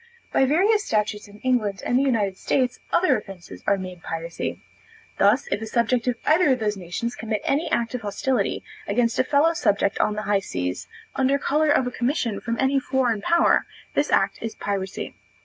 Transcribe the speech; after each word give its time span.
By 0.33 0.45
various 0.45 0.83
statutes 0.83 1.27
in 1.27 1.37
England 1.41 1.83
and 1.85 1.95
the 1.95 2.01
United 2.01 2.35
States, 2.35 2.79
other 2.91 3.15
offences 3.19 3.63
are 3.67 3.77
made 3.77 4.01
piracy. 4.01 4.59
Thus, 5.19 5.45
if 5.51 5.61
a 5.61 5.67
subject 5.67 6.07
of 6.07 6.15
either 6.25 6.53
of 6.53 6.59
these 6.59 6.75
nations 6.75 7.13
commit 7.15 7.39
any 7.43 7.69
act 7.69 7.93
of 7.93 8.01
hostility 8.01 8.63
against 8.87 9.19
a 9.19 9.23
fellow 9.23 9.53
subject 9.53 9.99
on 9.99 10.15
the 10.15 10.23
high 10.23 10.39
seas, 10.39 10.87
under 11.15 11.37
color 11.37 11.69
of 11.69 11.85
a 11.85 11.91
commission 11.91 12.39
from 12.41 12.57
any 12.59 12.79
foreign 12.79 13.21
power, 13.21 13.67
this 13.93 14.09
act 14.09 14.39
is 14.41 14.55
piracy. 14.55 15.13